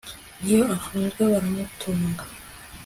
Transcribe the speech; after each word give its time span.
N 0.41 0.43
iyo 0.53 0.63
afunzwe 0.75 1.21
baramutunga 1.31 2.23